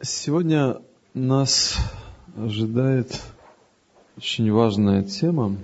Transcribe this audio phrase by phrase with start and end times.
[0.00, 0.80] Сегодня
[1.12, 1.76] нас
[2.36, 3.20] ожидает
[4.16, 5.56] очень важная тема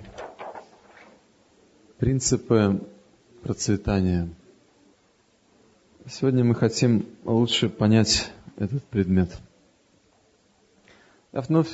[1.99, 2.85] –принципы
[3.43, 4.27] процветания.
[6.05, 9.31] Сегодня мы хотим лучше понять этот предмет.
[11.31, 11.69] Я вновь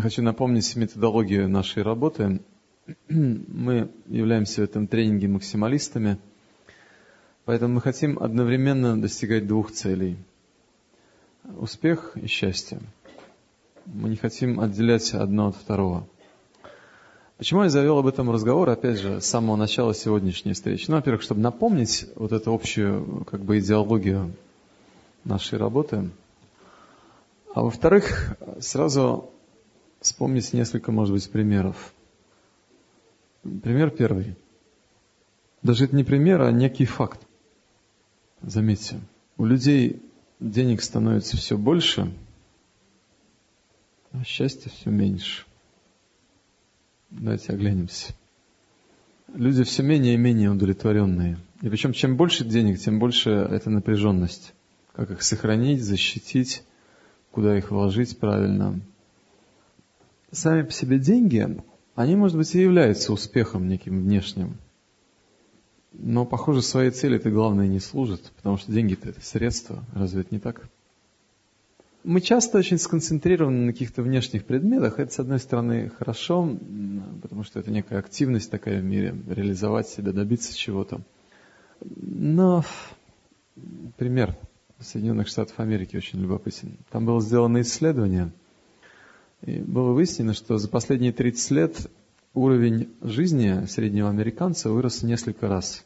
[0.00, 2.40] хочу напомнить методологию нашей работы.
[3.08, 6.18] Мы являемся в этом тренинге максималистами,
[7.44, 10.16] поэтому мы хотим одновременно достигать двух целей–
[11.44, 12.80] успех и счастье.
[13.86, 16.06] Мы не хотим отделять одно от второго.
[17.36, 20.86] Почему я завел об этом разговор, опять же, с самого начала сегодняшней встречи?
[20.88, 24.32] Ну, во-первых, чтобы напомнить вот эту общую как бы идеологию
[25.24, 26.10] нашей работы.
[27.54, 29.30] А во-вторых, сразу
[30.00, 31.92] вспомнить несколько, может быть, примеров.
[33.42, 34.36] Пример первый.
[35.62, 37.20] Даже это не пример, а некий факт.
[38.42, 39.00] Заметьте,
[39.38, 40.02] у людей
[40.50, 42.12] денег становится все больше,
[44.12, 45.44] а счастья все меньше.
[47.10, 48.12] Давайте оглянемся.
[49.32, 51.38] Люди все менее и менее удовлетворенные.
[51.62, 54.52] И причем, чем больше денег, тем больше эта напряженность.
[54.92, 56.62] Как их сохранить, защитить,
[57.30, 58.80] куда их вложить правильно.
[60.30, 61.56] Сами по себе деньги,
[61.94, 64.58] они, может быть, и являются успехом неким внешним.
[65.96, 70.34] Но, похоже, своей цели это главное не служит, потому что деньги-то это средство, разве это
[70.34, 70.68] не так?
[72.02, 74.98] Мы часто очень сконцентрированы на каких-то внешних предметах.
[74.98, 76.58] Это, с одной стороны, хорошо,
[77.22, 81.00] потому что это некая активность такая в мире, реализовать себя, добиться чего-то.
[81.80, 82.64] Но
[83.96, 84.36] пример
[84.80, 86.76] Соединенных Штатов Америки очень любопытен.
[86.90, 88.32] Там было сделано исследование,
[89.42, 91.90] и было выяснено, что за последние 30 лет
[92.34, 95.84] уровень жизни среднего американца вырос несколько раз.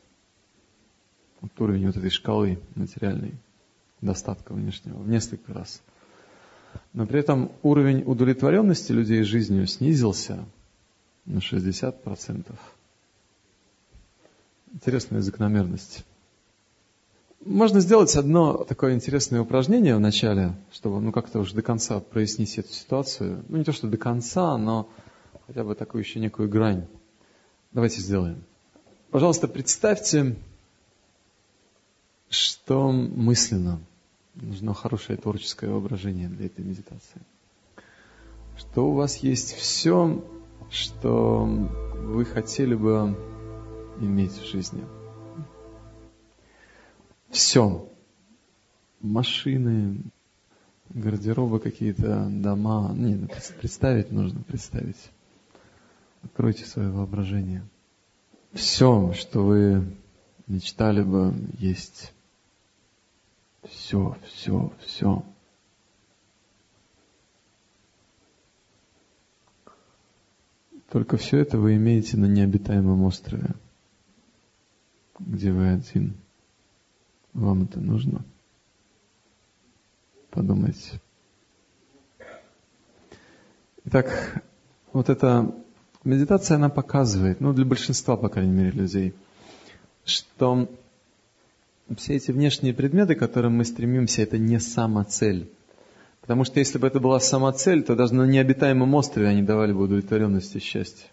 [1.40, 3.34] Вот уровень вот этой шкалы материальной
[4.00, 5.82] достатка внешнего в несколько раз.
[6.92, 10.44] Но при этом уровень удовлетворенности людей жизнью снизился
[11.26, 12.44] на 60%.
[14.72, 16.04] Интересная закономерность.
[17.44, 22.58] Можно сделать одно такое интересное упражнение в начале, чтобы ну, как-то уже до конца прояснить
[22.58, 23.44] эту ситуацию.
[23.48, 24.88] Ну, не то, что до конца, но
[25.48, 26.86] хотя бы такую еще некую грань.
[27.72, 28.44] Давайте сделаем.
[29.10, 30.36] Пожалуйста, представьте,
[32.28, 33.80] что мысленно
[34.34, 37.22] нужно хорошее творческое воображение для этой медитации.
[38.58, 40.22] Что у вас есть все,
[40.70, 43.16] что вы хотели бы
[44.00, 44.84] иметь в жизни.
[47.30, 47.88] Все.
[49.00, 50.02] Машины,
[50.90, 52.92] гардеробы какие-то, дома.
[52.94, 53.28] Не, ну,
[53.60, 55.10] представить нужно, представить.
[56.22, 57.64] Откройте свое воображение.
[58.52, 59.96] Все, что вы
[60.46, 62.12] мечтали бы есть.
[63.62, 65.24] Все, все, все.
[70.90, 73.54] Только все это вы имеете на необитаемом острове,
[75.18, 76.16] где вы один.
[77.34, 78.24] Вам это нужно?
[80.30, 81.00] Подумайте.
[83.84, 84.42] Итак,
[84.92, 85.54] вот это
[86.08, 89.12] Медитация, она показывает, ну, для большинства, по крайней мере, людей,
[90.06, 90.66] что
[91.98, 95.50] все эти внешние предметы, к которым мы стремимся, это не сама цель.
[96.22, 99.74] Потому что если бы это была сама цель, то даже на необитаемом острове они давали
[99.74, 101.10] бы удовлетворенность и счастье.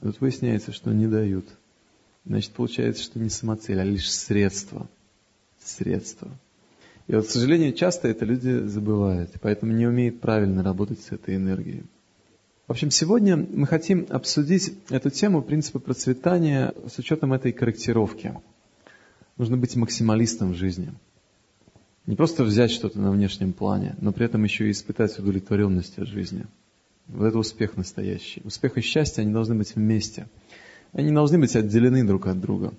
[0.00, 1.44] Тут выясняется, что не дают.
[2.24, 4.88] Значит, получается, что не сама цель, а лишь средство.
[5.62, 6.30] Средство.
[7.06, 11.36] И вот, к сожалению, часто это люди забывают, поэтому не умеют правильно работать с этой
[11.36, 11.84] энергией.
[12.68, 18.34] В общем, сегодня мы хотим обсудить эту тему принципа процветания с учетом этой корректировки.
[19.38, 20.92] Нужно быть максималистом в жизни.
[22.04, 26.08] Не просто взять что-то на внешнем плане, но при этом еще и испытать удовлетворенность от
[26.08, 26.44] жизни.
[27.06, 28.42] Вот это успех настоящий.
[28.44, 30.26] Успех и счастье, они должны быть вместе.
[30.92, 32.74] Они должны быть отделены друг от друга.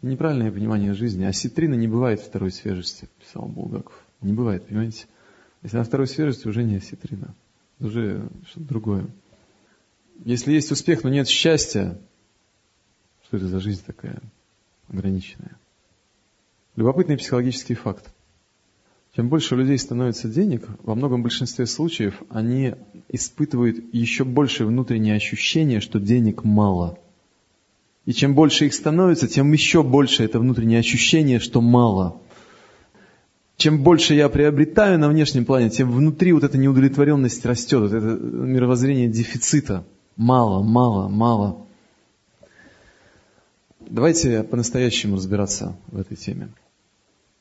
[0.00, 1.24] Неправильное понимание жизни.
[1.24, 4.02] Осетрина не бывает второй свежести, писал Булгаков.
[4.22, 5.04] Не бывает, понимаете?
[5.62, 7.34] Если на второй свежести, уже не осетрина
[7.80, 9.06] уже что-то другое.
[10.24, 11.98] Если есть успех, но нет счастья,
[13.24, 14.20] что это за жизнь такая
[14.88, 15.56] ограниченная?
[16.76, 18.12] Любопытный психологический факт.
[19.14, 22.74] Чем больше у людей становится денег, во многом большинстве случаев они
[23.08, 26.98] испытывают еще больше внутреннее ощущение, что денег мало.
[28.04, 32.20] И чем больше их становится, тем еще больше это внутреннее ощущение, что мало
[33.58, 38.06] чем больше я приобретаю на внешнем плане, тем внутри вот эта неудовлетворенность растет, вот это
[38.06, 39.84] мировоззрение дефицита.
[40.16, 41.66] Мало, мало, мало.
[43.80, 46.50] Давайте по-настоящему разбираться в этой теме.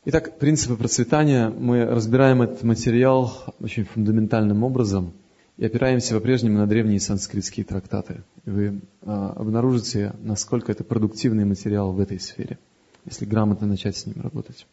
[0.06, 1.50] Итак, принципы процветания.
[1.50, 5.14] Мы разбираем этот материал очень фундаментальным образом
[5.58, 8.24] и опираемся по-прежнему на древние санскритские трактаты.
[8.44, 12.58] Вы а, обнаружите, насколько это продуктивный материал в этой сфере,
[13.06, 14.66] если грамотно начать с ним работать.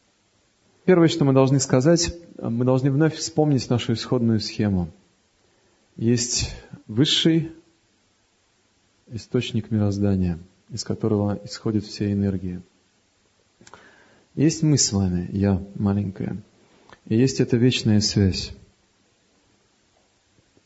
[0.84, 4.90] Первое, что мы должны сказать, мы должны вновь вспомнить нашу исходную схему.
[5.96, 6.54] Есть
[6.86, 7.52] высший
[9.08, 10.38] источник мироздания,
[10.70, 12.62] из которого исходят все энергии–
[14.34, 16.36] есть мы с вами, я маленькая,
[17.06, 18.50] и есть эта вечная связь.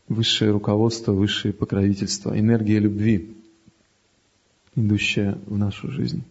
[0.08, 3.36] Высшее руководство, высшее покровительство, энергия любви,
[4.74, 6.24] идущая в нашу жизнь.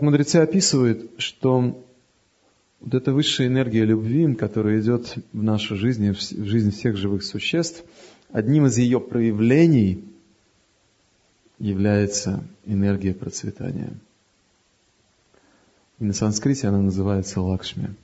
[0.00, 1.85] Мудрецы описывают, что
[2.86, 7.84] вот эта высшая энергия любви, которая идет в нашу жизнь, в жизнь всех живых существ,
[8.32, 10.02] одним из ее проявлений
[11.58, 13.92] является энергия процветания–
[15.98, 17.94] и на санскрите она называется Лакшми.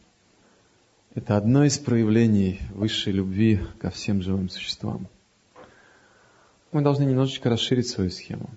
[1.14, 5.08] Это одно из проявлений высшей любви ко всем живым существам.
[6.73, 8.49] Мы должны немножечко расширить свою схему.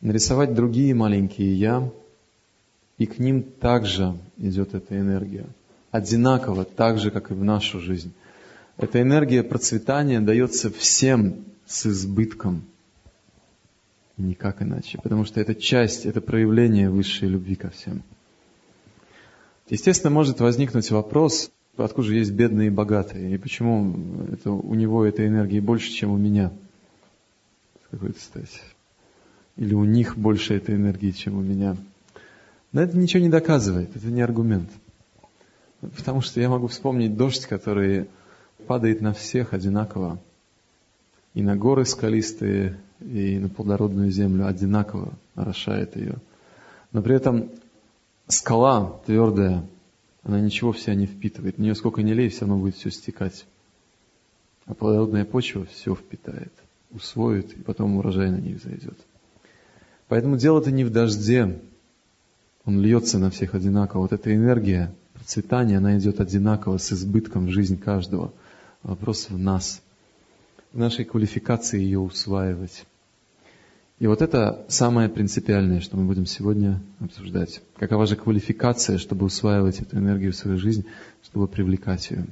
[0.00, 1.88] Нарисовать другие маленькие «я»,
[2.98, 5.46] и к ним также идет эта энергия.
[5.90, 8.12] Одинаково, так же, как и в нашу жизнь.
[8.76, 12.62] Эта энергия процветания дается всем с избытком.
[14.16, 14.98] Никак иначе.
[15.02, 18.02] Потому что это часть, это проявление высшей любви ко всем.
[19.68, 23.94] Естественно, может возникнуть вопрос, откуда же есть бедные и богатые, и почему
[24.32, 26.52] это, у него этой энергии больше, чем у меня.
[27.84, 28.60] С какой-то стати.
[29.56, 31.76] Или у них больше этой энергии, чем у меня.
[32.72, 34.70] Но это ничего не доказывает, это не аргумент.
[35.80, 38.08] Потому что я могу вспомнить дождь, который
[38.66, 40.18] падает на всех одинаково.
[41.34, 46.16] И на горы скалистые, и на плодородную землю одинаково орошает ее.
[46.92, 47.50] Но при этом
[48.26, 49.64] скала твердая,
[50.24, 51.56] она ничего в себя не впитывает.
[51.56, 53.46] В нее сколько ни лей, все равно будет все стекать.
[54.66, 56.52] А плодородная почва все впитает,
[56.90, 58.98] усвоит, и потом урожай на них зайдет.
[60.08, 61.58] Поэтому дело-то не в дожде,
[62.68, 64.02] он льется на всех одинаково.
[64.02, 68.30] Вот эта энергия процветания, она идет одинаково с избытком в жизнь каждого.
[68.82, 69.80] Вопрос в нас,
[70.74, 72.84] в нашей квалификации ее усваивать.
[74.00, 77.62] И вот это самое принципиальное, что мы будем сегодня обсуждать.
[77.78, 80.84] Какова же квалификация, чтобы усваивать эту энергию в свою жизнь,
[81.22, 82.26] чтобы привлекать ее.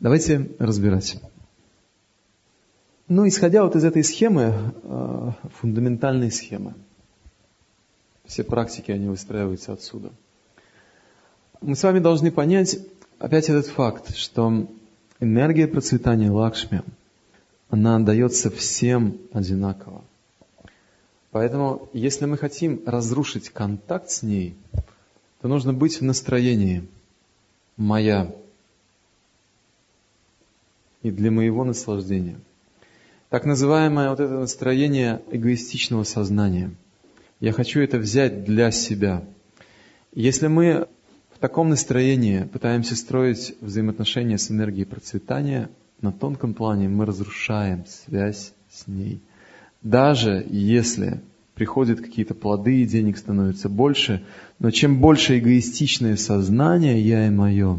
[0.00, 1.20] Давайте разбирать.
[3.08, 5.30] Ну, исходя вот из этой схемы, э,
[5.60, 6.72] фундаментальной схемы,
[8.28, 10.12] все практики, они выстраиваются отсюда.
[11.60, 12.78] Мы с вами должны понять
[13.18, 14.68] опять этот факт, что
[15.18, 16.82] энергия процветания Лакшми,
[17.70, 20.04] она дается всем одинаково.
[21.30, 24.56] Поэтому, если мы хотим разрушить контакт с ней,
[25.40, 26.86] то нужно быть в настроении
[27.76, 28.34] «моя»
[31.02, 32.38] и для моего наслаждения.
[33.30, 36.72] Так называемое вот это настроение эгоистичного сознания.
[37.40, 39.22] Я хочу это взять для себя.
[40.12, 40.88] Если мы
[41.32, 45.70] в таком настроении пытаемся строить взаимоотношения с энергией процветания,
[46.00, 49.20] на тонком плане мы разрушаем связь с ней.
[49.82, 51.20] Даже если
[51.54, 54.24] приходят какие-то плоды и денег становится больше,
[54.58, 57.78] но чем больше эгоистичное сознание «я» и «моё»,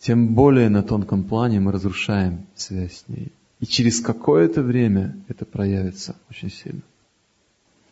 [0.00, 3.32] тем более на тонком плане мы разрушаем связь с ней.
[3.60, 6.82] И через какое-то время это проявится очень сильно.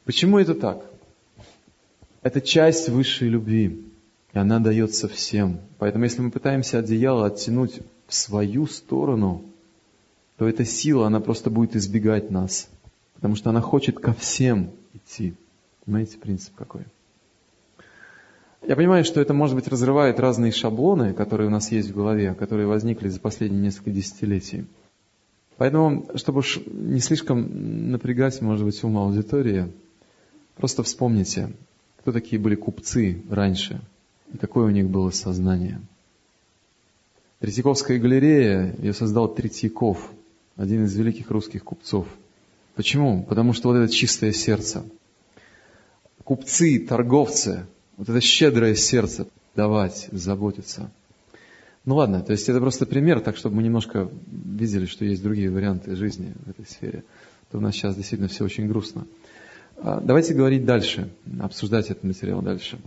[0.06, 0.82] Почему это так?
[2.22, 3.84] Это часть высшей любви,
[4.32, 5.60] и она дается всем.
[5.78, 9.42] Поэтому если мы пытаемся одеяло оттянуть в свою сторону,
[10.38, 12.70] то эта сила, она просто будет избегать нас–
[13.16, 15.34] Потому что она хочет ко всем идти.
[15.84, 16.82] Понимаете, принцип какой?
[18.66, 22.34] Я понимаю, что это, может быть, разрывает разные шаблоны, которые у нас есть в голове,
[22.34, 24.66] которые возникли за последние несколько десятилетий.
[25.56, 29.72] Поэтому, чтобы уж не слишком напрягать, может быть, ум аудитории,
[30.56, 31.52] просто вспомните,
[32.00, 33.80] кто такие были купцы раньше
[34.32, 35.80] и какое у них было сознание.
[37.40, 40.10] Третьяковская галерея, ее создал Третьяков,
[40.56, 42.06] один из великих русских купцов–
[42.76, 43.22] Почему?
[43.22, 44.84] Потому что вот это чистое сердце.
[46.22, 50.90] Купцы, торговцы, вот это щедрое сердце давать, заботиться.
[51.86, 55.50] Ну ладно, то есть это просто пример, так чтобы мы немножко видели, что есть другие
[55.50, 57.04] варианты жизни в этой сфере.
[57.50, 59.06] То у нас сейчас действительно все очень грустно.
[59.78, 62.78] А, давайте говорить дальше, обсуждать этот материал дальше.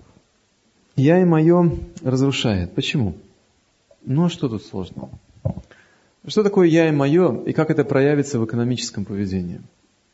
[0.95, 1.71] Я и мое
[2.03, 2.73] разрушает.
[2.73, 3.15] Почему?
[4.05, 5.09] Ну а что тут сложного?
[6.27, 9.61] Что такое я и мое, и как это проявится в экономическом поведении?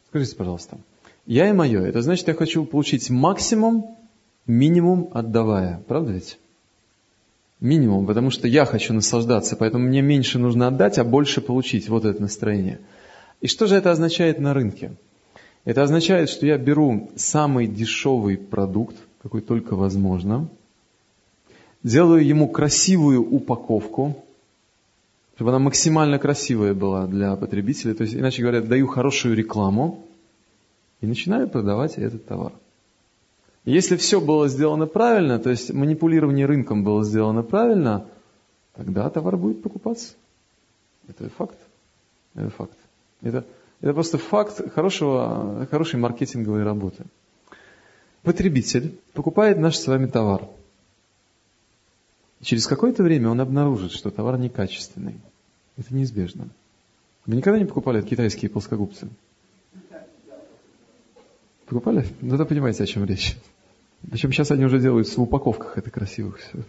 [0.10, 0.78] Скажите, пожалуйста,
[1.26, 3.98] я и мое, это значит, я хочу получить максимум,
[4.46, 5.82] минимум отдавая.
[5.88, 6.38] Правда ведь?
[7.60, 11.90] Минимум, потому что я хочу наслаждаться, поэтому мне меньше нужно отдать, а больше получить.
[11.90, 12.80] Вот это настроение.
[13.42, 14.92] И что же это означает на рынке?
[15.66, 20.48] Это означает, что я беру самый дешевый продукт, какой только возможно,
[21.82, 24.24] делаю ему красивую упаковку,
[25.36, 27.96] чтобы она максимально красивая была для потребителя.
[27.96, 30.06] То есть, иначе говоря, даю хорошую рекламу
[31.02, 32.54] и начинаю продавать этот товар.
[33.66, 38.06] Если все было сделано правильно, то есть манипулирование рынком было сделано правильно,
[38.76, 40.14] тогда товар будет покупаться.
[41.08, 41.58] Это факт.
[42.36, 42.78] Это факт.
[43.24, 43.44] Это,
[43.82, 47.04] это просто факт хорошего, хорошей маркетинговой работы.
[48.24, 50.48] Потребитель покупает наш с вами товар.
[52.42, 55.16] через какое-то время он обнаружит, что товар некачественный.
[55.78, 56.50] Это неизбежно.
[57.26, 59.10] Вы никогда не покупали китайские плоскогубцы?
[61.66, 62.06] Покупали?
[62.22, 63.36] Ну, тогда понимаете, о чем речь.
[64.10, 66.60] Причем сейчас они уже делают в упаковках это красивых все.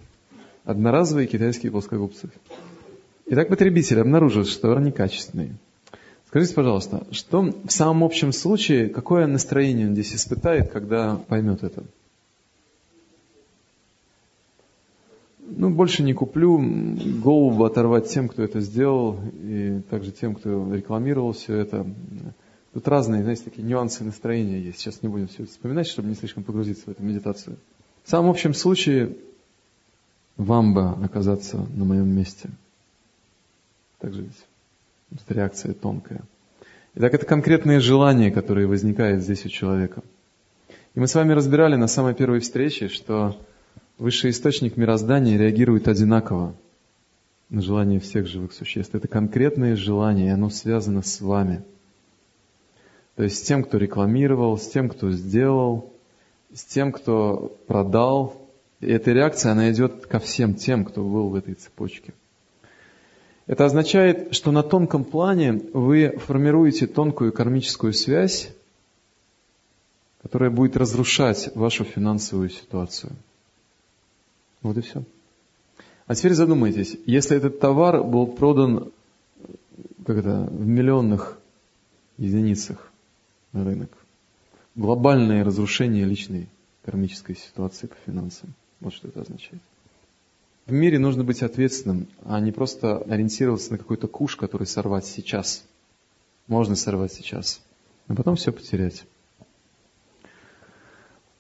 [0.65, 2.31] Одноразовые китайские плоскогубцы.
[3.27, 5.53] Итак, потребитель обнаружит, что товар некачественный.
[6.37, 11.83] Скажите, пожалуйста, что в самом общем случае, какое настроение он здесь испытает, когда поймет это?
[15.41, 16.59] Ну, больше не куплю,
[17.23, 21.87] голову оторвать тем, кто это сделал, и также тем, кто рекламировал все это.
[22.75, 24.81] Тут разные, знаете, такие нюансы настроения есть.
[24.81, 27.57] Сейчас не будем все это вспоминать, чтобы не слишком погрузиться в эту медитацию.
[28.05, 29.17] В самом общем случае,
[30.37, 32.51] вам бы оказаться на моем месте.
[34.01, 34.45] Так же ведь?
[35.13, 36.23] Это реакция тонкая.
[36.95, 40.03] Итак, это конкретные желания, которые возникают здесь у человека.
[40.95, 43.37] И мы с вами разбирали на самой первой встрече, что
[43.99, 46.55] высший источник мироздания реагирует одинаково
[47.51, 48.95] на желания всех живых существ.
[48.95, 51.63] Это конкретное желание, и оно связано с вами–
[53.17, 55.91] то есть с тем, кто рекламировал, с тем, кто сделал,
[56.53, 58.47] с тем, кто продал.
[58.81, 62.13] И эта реакция, она идет ко всем тем, кто был в этой цепочке.
[63.47, 68.51] Это означает, что на тонком плане вы формируете тонкую кармическую связь,
[70.23, 73.13] которая будет разрушать вашу финансовую ситуацию.
[74.63, 75.05] Вот и все.
[76.07, 78.91] А теперь задумайтесь, если этот товар был продан
[80.07, 81.37] как это, в миллионных
[82.17, 82.93] единицах,
[83.53, 83.91] рынок.
[84.77, 86.49] Глобальное разрушение личной
[86.85, 88.55] кармической ситуации по финансам.
[88.81, 89.61] Вот что это означает.
[90.67, 95.65] В мире нужно быть ответственным, а не просто ориентироваться на какой-то куш, который сорвать сейчас.
[96.49, 97.61] Можно сорвать сейчас,
[98.09, 99.05] а потом все потерять.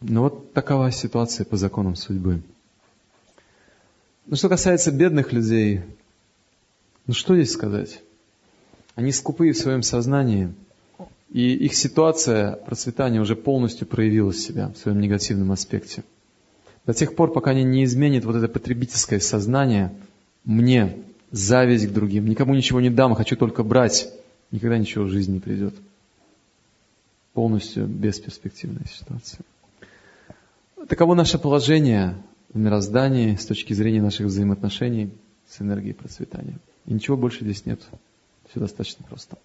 [0.01, 2.43] Но вот такова ситуация по законам судьбы.
[4.27, 5.83] Ну, что касается бедных людей,
[7.07, 8.01] ну что здесь сказать?
[8.95, 10.55] Они скупые в своем сознании–
[11.31, 16.05] и их ситуация процветания уже полностью проявила себя в своем негативном аспекте.
[16.87, 19.93] До тех пор, пока они не изменят вот это потребительское сознание,
[20.45, 20.97] мне
[21.33, 24.09] зависть к другим, никому ничего не дам, хочу только брать,
[24.53, 25.75] никогда ничего в жизни не придет.
[27.35, 29.41] Полностью бесперспективная ситуация.
[30.89, 32.17] Таково наше положение
[32.55, 35.11] в мироздании с точки зрения наших взаимоотношений
[35.49, 36.57] с энергией процветания.
[36.87, 37.81] И ничего больше здесь нет.
[38.49, 39.37] Все достаточно просто.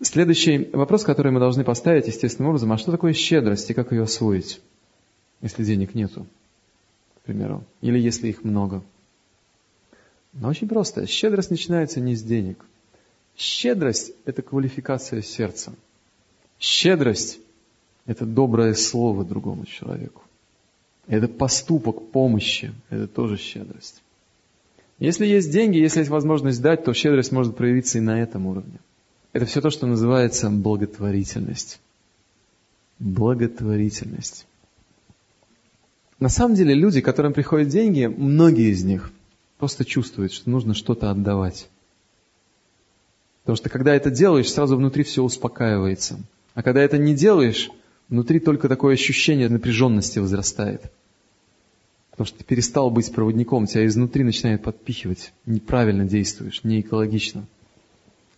[0.00, 4.02] Следующий вопрос, который мы должны поставить естественным образом, а что такое щедрость и как ее
[4.02, 4.60] освоить,
[5.40, 6.26] если денег нету,
[7.28, 8.82] примеру, или если их много?
[10.32, 11.06] Но очень просто.
[11.06, 12.64] Щедрость начинается не с денег.
[13.36, 15.72] Щедрость– это квалификация сердца.
[16.58, 17.38] Щедрость–
[18.06, 20.22] это доброе слово другому человеку.
[21.06, 24.02] Это поступок помощи, это тоже щедрость.
[24.98, 28.80] Если есть деньги, если есть возможность дать, то щедрость может проявиться и на этом уровне.
[29.32, 31.78] Это все то, что называется благотворительность.
[32.98, 34.46] Благотворительность.
[36.20, 39.12] На самом деле люди, которым приходят деньги, многие из них
[39.58, 41.68] просто чувствуют, что нужно что-то отдавать.
[43.42, 46.20] Потому что когда это делаешь, сразу внутри все успокаивается.
[46.54, 47.70] А когда это не делаешь,
[48.08, 50.82] внутри только такое ощущение напряженности возрастает.
[52.10, 55.32] Потому что ты перестал быть проводником, тебя изнутри начинает подпихивать.
[55.46, 57.46] Неправильно действуешь, не экологично.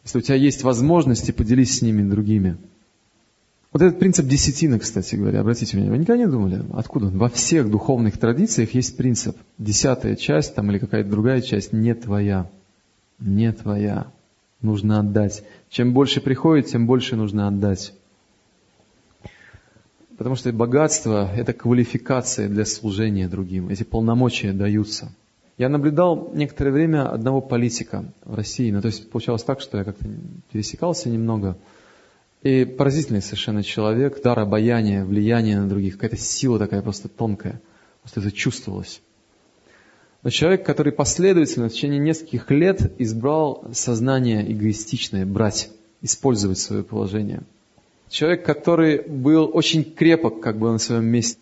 [0.04, 2.58] Если у тебя есть возможности, поделись с ними другими.
[3.72, 7.18] Вот этот принцип десятины, кстати говоря, обратите внимание, вы никогда не думали, откуда он?
[7.18, 9.36] Во всех духовных традициях есть принцип.
[9.58, 12.50] Десятая часть там или какая-то другая часть не твоя.
[13.20, 14.08] Не твоя.
[14.60, 15.44] Нужно отдать.
[15.68, 17.94] Чем больше приходит, тем больше нужно отдать.
[20.18, 23.68] Потому что богатство– это квалификация для служения другим.
[23.68, 25.12] Эти полномочия даются.
[25.56, 28.70] Я наблюдал некоторое время одного политика в России.
[28.70, 30.04] Ну, то есть получалось так, что я как-то
[30.52, 31.56] пересекался немного.
[32.42, 37.60] И поразительный совершенно человек, дар обаяния, влияние на других, какая-то сила такая просто тонкая.
[38.02, 39.02] Просто это чувствовалось.
[40.22, 45.70] Но человек, который последовательно в течение нескольких лет избрал сознание эгоистичное, брать,
[46.02, 47.42] использовать свое положение.
[48.08, 51.38] Человек, который был очень крепок, как бы на своем месте.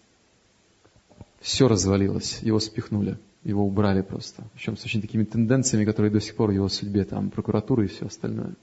[1.41, 4.43] Все развалилось, его спихнули, его убрали просто.
[4.55, 7.89] Причем с очень такими тенденциями, которые до сих пор в его судьбе, там, прокуратура и
[7.89, 8.55] все остальное.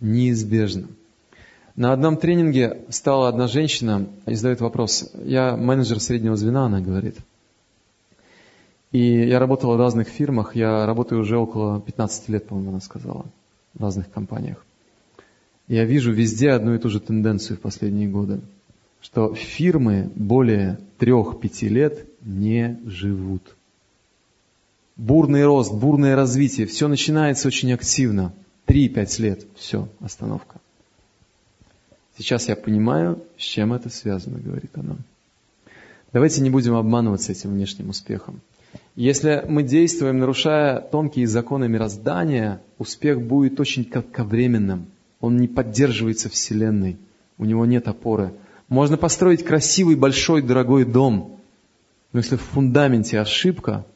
[0.00, 0.88] Неизбежно.
[1.74, 5.10] На одном тренинге стала одна женщина и задает вопрос.
[5.24, 7.16] Я менеджер среднего звена, она говорит.
[8.90, 13.24] И я работала в разных фирмах, я работаю уже около 15 лет, по-моему, она сказала,
[13.72, 14.62] в разных компаниях.
[15.66, 18.40] Я вижу везде одну и ту же тенденцию в последние годы,
[19.00, 23.56] что фирмы более трех-пяти лет не живут.
[24.96, 28.34] Бурный рост, бурное развитие, все начинается очень активно.
[28.66, 30.60] Три-пять лет, все, остановка.
[32.16, 34.96] Сейчас я понимаю, с чем это связано, говорит она.
[36.12, 38.40] Давайте не будем обманываться этим внешним успехом.
[38.96, 44.86] Если мы действуем, нарушая тонкие законы мироздания, успех будет очень кратковременным.
[45.20, 46.98] Он не поддерживается Вселенной.
[47.38, 48.34] У него нет опоры.
[48.68, 51.40] Можно построить красивый, большой, дорогой дом.
[52.12, 53.86] Но если в фундаменте ошибка,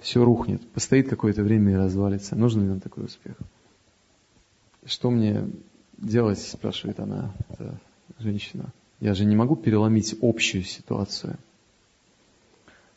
[0.00, 0.66] все рухнет.
[0.70, 2.34] Постоит какое-то время и развалится.
[2.34, 3.36] Нужен ли нам такой успех?
[4.84, 5.44] Что мне
[5.98, 7.78] делать, спрашивает она, эта
[8.18, 8.66] женщина.
[9.00, 11.36] Я же не могу переломить общую ситуацию.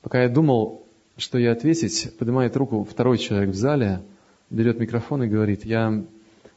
[0.01, 0.83] Пока я думал,
[1.17, 4.01] что ей ответить, поднимает руку второй человек в зале,
[4.49, 6.03] берет микрофон и говорит, я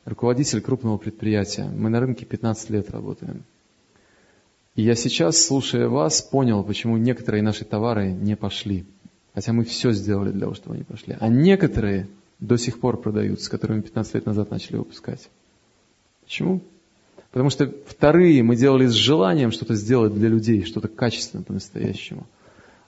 [0.05, 3.45] руководитель крупного предприятия, мы на рынке 15 лет работаем.
[4.77, 8.85] И я сейчас, слушая вас, понял, почему некоторые наши товары не пошли.
[9.35, 11.17] Хотя мы все сделали для того, чтобы они пошли.
[11.21, 12.09] А некоторые
[12.41, 15.29] до сих пор продаются, которыми 15 лет назад начали выпускать.
[16.25, 16.61] Почему?
[17.31, 22.27] Потому что вторые мы делали с желанием что-то сделать для людей, что-то качественное по-настоящему.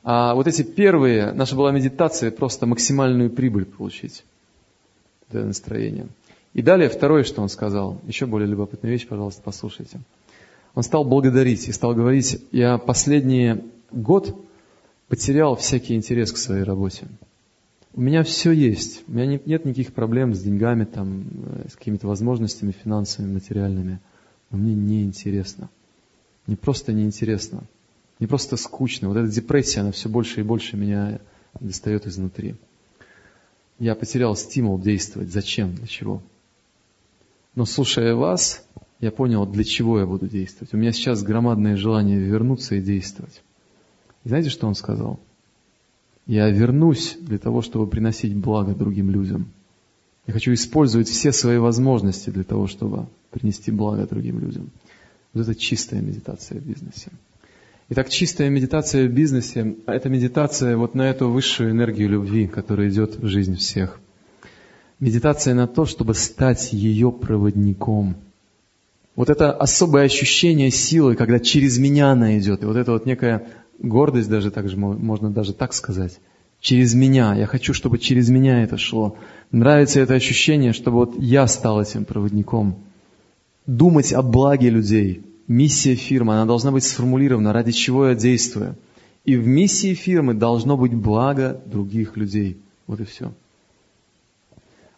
[0.05, 4.25] А вот эти первые, наша была медитация, просто максимальную прибыль получить.
[5.29, 6.07] Это настроение.
[6.55, 10.01] И далее второе, что он сказал, еще более любопытная вещь, пожалуйста, послушайте.
[10.77, 14.37] Он стал благодарить и стал говорить, я последний год
[15.09, 17.09] потерял всякий интерес к своей работе.
[17.97, 19.05] У меня все есть.
[19.09, 24.01] У меня нет, никаких проблем с деньгами, там, э, с какими-то возможностями финансовыми, материальными.
[24.51, 25.71] Но мне неинтересно.
[26.47, 27.65] Не просто неинтересно.
[28.21, 29.09] Не просто скучно.
[29.09, 31.21] Вот эта депрессия, она все больше и больше меня
[31.59, 32.57] достает изнутри.
[33.79, 35.33] Я потерял стимул действовать.
[35.33, 35.75] Зачем?
[35.75, 36.23] Для чего?
[37.55, 38.63] Но слушая вас,
[39.01, 40.75] я понял, для чего я буду действовать.
[40.75, 43.43] У меня сейчас громадное желание вернуться и действовать.
[44.25, 45.19] И знаете, что он сказал?
[46.27, 49.49] Я вернусь для того, чтобы приносить благо другим людям.
[50.27, 54.71] Я хочу использовать все свои возможности для того, чтобы принести благо другим людям.
[55.33, 57.11] Вот это чистая медитация в бизнесе.
[57.91, 63.17] Итак, чистая медитация в бизнесе– это медитация вот на эту высшую энергию любви, которая идет
[63.17, 64.01] в жизнь всех.
[64.99, 68.17] Медитация на то, чтобы стать ее проводником.
[69.15, 72.65] Вот это особое ощущение силы, когда через меня она идет.
[72.65, 73.47] И вот это вот некая
[73.79, 76.19] гордость даже так же, можно даже так сказать.
[76.61, 77.35] Через меня.
[77.35, 79.17] Я хочу, чтобы через меня это шло.
[79.51, 82.79] Нравится это ощущение, чтобы вот я стал этим проводником.
[83.67, 85.23] Думать о благе людей.
[85.49, 88.77] Миссия фирмы, она должна быть сформулирована, ради чего я действую.
[89.25, 92.59] И в миссии фирмы должно быть благо других людей.
[92.87, 93.33] Вот и все.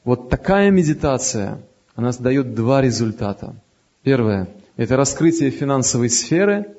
[0.04, 1.60] Вот такая медитация,
[1.94, 3.56] она дает два результата.
[4.02, 6.68] Первое– это раскрытие финансовой сферы–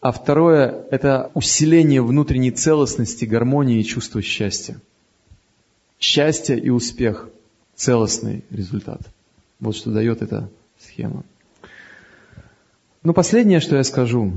[0.00, 4.80] а второе– это усиление внутренней целостности, гармонии и чувства счастья.
[5.98, 7.28] Счастье и успех–
[7.74, 9.00] целостный результат.
[9.60, 11.22] Вот что дает эта схема.
[13.02, 14.32] Ну, последнее, что я скажу,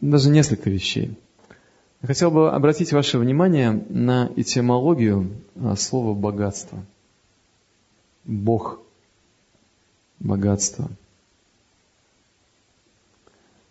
[0.00, 1.16] даже несколько вещей.
[2.00, 6.84] Я хотел бы обратить ваше внимание на этимологию а, слова «богатство».
[8.24, 8.80] Бог–
[10.18, 10.90] богатство–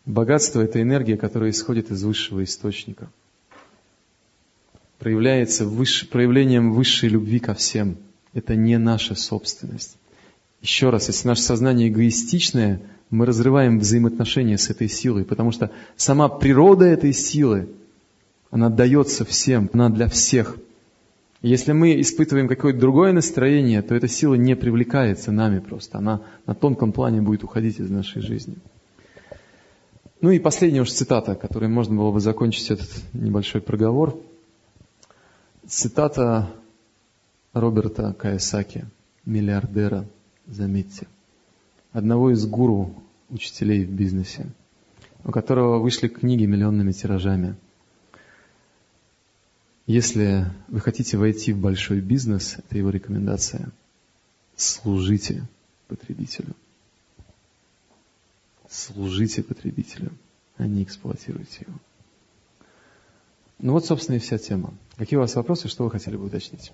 [0.05, 3.09] Богатство– это энергия, которая исходит из высшего источника.
[4.97, 7.97] Проявляется выше, проявлением высшей любви ко всем.
[8.33, 9.97] Это не наша собственность.
[10.61, 16.29] Еще раз, если наше сознание эгоистичное, мы разрываем взаимоотношения с этой силой, потому что сама
[16.29, 17.69] природа этой силы,
[18.49, 20.57] она дается всем, она для всех.
[21.41, 26.53] если мы испытываем какое-то другое настроение, то эта сила не привлекается нами просто, она на
[26.53, 28.57] тонком плане будет уходить из нашей жизни.
[30.21, 34.15] Ну и последняя уж цитата, которой можно было бы закончить этот небольшой проговор.
[35.67, 36.53] Цитата
[37.53, 38.85] Роберта Каясаки,
[39.25, 40.05] миллиардера,
[40.45, 41.07] заметьте,
[41.91, 42.93] одного из гуру
[43.29, 44.45] учителей в бизнесе,
[45.23, 47.55] у которого вышли книги миллионными тиражами.
[49.87, 53.71] Если вы хотите войти в большой бизнес, это его рекомендация.
[54.55, 55.47] Служите
[55.87, 56.53] потребителю.
[58.71, 60.13] Служите потребителю,
[60.55, 61.77] а не эксплуатируйте его.
[63.59, 64.73] Ну вот, собственно, и вся тема.
[64.95, 66.71] Какие у вас вопросы, что вы хотели бы уточнить?